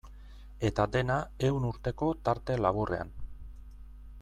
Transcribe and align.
Eta 0.69 0.85
dena 0.95 1.17
ehun 1.49 1.67
urteko 1.69 2.09
tarte 2.29 2.57
laburrean. 2.67 3.13